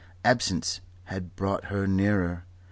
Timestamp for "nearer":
1.85-2.45